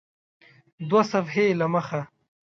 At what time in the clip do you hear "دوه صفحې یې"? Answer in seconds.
0.89-1.57